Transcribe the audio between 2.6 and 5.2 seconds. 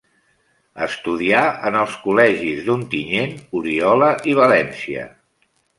d'Ontinyent, Oriola i València.